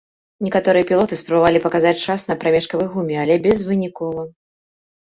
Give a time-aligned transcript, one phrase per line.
[0.45, 4.31] Некаторыя пілоты спрабавалі паказаць час на прамежкавай гуме, але безвынікова.